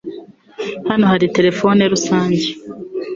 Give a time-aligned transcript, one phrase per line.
[0.89, 2.47] Hano hari terefone rusange.